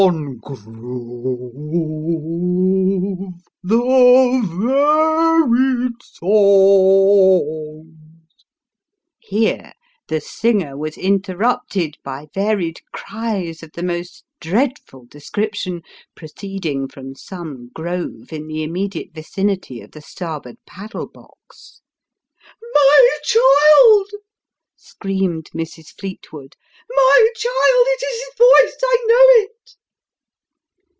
From 0.01 0.39
yon 0.39 0.39
gro 0.39 0.55
ve, 0.55 3.27
the 3.61 4.41
varied 4.49 5.93
so 6.01 6.25
ongs' 7.85 8.23
Here, 9.19 9.73
the 10.07 10.19
singer 10.19 10.75
was 10.75 10.97
interrupted 10.97 11.97
by 12.03 12.29
varied 12.33 12.81
cries 12.91 13.61
of 13.61 13.73
the 13.73 13.83
most 13.83 14.23
dread 14.39 14.79
ful 14.87 15.05
description, 15.05 15.83
proceeding 16.15 16.87
from 16.87 17.13
some 17.13 17.69
grove 17.75 18.33
in 18.33 18.47
the 18.47 18.63
immediate 18.63 19.11
vicinity 19.13 19.81
of 19.81 19.91
the 19.91 20.01
starboard 20.01 20.57
paddle 20.65 21.07
box." 21.07 21.79
My 22.73 23.09
child!" 23.23 24.09
screamed 24.75 25.51
Mrs. 25.53 25.93
Fleetwood." 25.95 26.55
My 26.89 27.27
child! 27.35 27.85
it 27.87 28.03
is 28.03 28.19
his 28.19 28.73
voice 28.73 28.79
I 28.83 28.97
know 29.07 29.43
it." 29.43 29.75